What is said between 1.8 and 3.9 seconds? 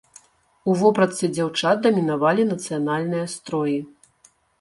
дамінавалі нацыянальныя строі.